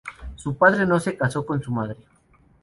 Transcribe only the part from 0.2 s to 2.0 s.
Su padre no se casó con su madre.